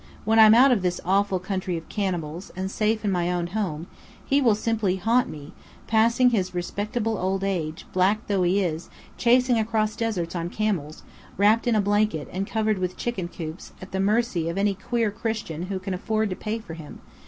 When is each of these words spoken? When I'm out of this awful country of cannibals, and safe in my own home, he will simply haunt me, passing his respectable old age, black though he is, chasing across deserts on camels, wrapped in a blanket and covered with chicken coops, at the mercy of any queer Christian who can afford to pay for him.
When 0.25 0.39
I'm 0.39 0.55
out 0.55 0.71
of 0.71 0.81
this 0.81 0.99
awful 1.05 1.37
country 1.37 1.77
of 1.77 1.87
cannibals, 1.87 2.51
and 2.55 2.71
safe 2.71 3.05
in 3.05 3.11
my 3.11 3.31
own 3.31 3.45
home, 3.45 3.85
he 4.25 4.41
will 4.41 4.55
simply 4.55 4.95
haunt 4.95 5.29
me, 5.29 5.53
passing 5.85 6.31
his 6.31 6.55
respectable 6.55 7.19
old 7.19 7.43
age, 7.43 7.85
black 7.93 8.25
though 8.25 8.41
he 8.41 8.63
is, 8.63 8.89
chasing 9.15 9.59
across 9.59 9.95
deserts 9.95 10.35
on 10.35 10.49
camels, 10.49 11.03
wrapped 11.37 11.67
in 11.67 11.75
a 11.75 11.81
blanket 11.81 12.27
and 12.31 12.47
covered 12.47 12.79
with 12.79 12.97
chicken 12.97 13.27
coops, 13.27 13.73
at 13.79 13.91
the 13.91 13.99
mercy 13.99 14.49
of 14.49 14.57
any 14.57 14.73
queer 14.73 15.11
Christian 15.11 15.67
who 15.67 15.77
can 15.77 15.93
afford 15.93 16.31
to 16.31 16.35
pay 16.35 16.57
for 16.57 16.73
him. 16.73 16.99